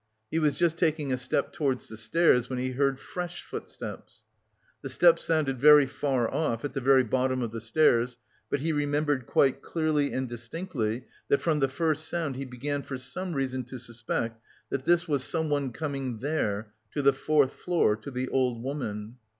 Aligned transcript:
He 0.31 0.39
was 0.39 0.55
just 0.55 0.79
taking 0.79 1.13
a 1.13 1.15
step 1.17 1.53
towards 1.53 1.87
the 1.87 1.95
stairs 1.95 2.49
when 2.49 2.57
he 2.57 2.71
heard 2.71 2.97
fresh 2.99 3.43
footsteps. 3.43 4.23
The 4.81 4.89
steps 4.89 5.23
sounded 5.23 5.59
very 5.59 5.85
far 5.85 6.27
off, 6.33 6.65
at 6.65 6.73
the 6.73 6.81
very 6.81 7.03
bottom 7.03 7.43
of 7.43 7.51
the 7.51 7.61
stairs, 7.61 8.17
but 8.49 8.61
he 8.61 8.71
remembered 8.73 9.27
quite 9.27 9.61
clearly 9.61 10.11
and 10.11 10.27
distinctly 10.27 11.05
that 11.27 11.39
from 11.41 11.59
the 11.59 11.67
first 11.69 12.07
sound 12.07 12.35
he 12.35 12.45
began 12.45 12.81
for 12.81 12.97
some 12.97 13.33
reason 13.33 13.63
to 13.65 13.77
suspect 13.77 14.41
that 14.71 14.85
this 14.85 15.07
was 15.07 15.23
someone 15.23 15.71
coming 15.71 16.17
there, 16.17 16.73
to 16.95 17.03
the 17.03 17.13
fourth 17.13 17.53
floor, 17.53 17.95
to 17.97 18.09
the 18.09 18.27
old 18.29 18.63
woman. 18.63 19.17